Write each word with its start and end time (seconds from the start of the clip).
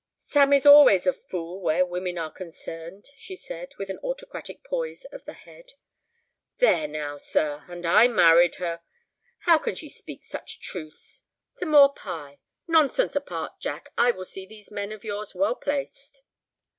"Sam 0.25 0.51
is 0.51 0.65
always 0.65 1.05
a 1.05 1.13
fool 1.13 1.61
where 1.61 1.85
women 1.85 2.17
are 2.17 2.31
concerned," 2.31 3.11
she 3.17 3.35
said, 3.35 3.75
with 3.77 3.87
an 3.91 3.99
autocratic 3.99 4.63
poise 4.63 5.05
of 5.11 5.23
the 5.25 5.33
head. 5.33 5.73
"There 6.57 6.87
now, 6.87 7.17
sir—and 7.17 7.85
I 7.85 8.07
married 8.07 8.55
her! 8.55 8.81
How 9.41 9.59
can 9.59 9.75
she 9.75 9.89
speak 9.89 10.25
such 10.25 10.59
truths? 10.59 11.21
Some 11.53 11.69
more 11.69 11.93
pie? 11.93 12.39
Nonsense 12.67 13.15
apart, 13.15 13.59
Jack, 13.59 13.93
I 13.95 14.09
will 14.09 14.25
see 14.25 14.47
these 14.47 14.71
men 14.71 14.91
of 14.91 15.03
yours 15.03 15.35
well 15.35 15.53
placed." 15.53 16.23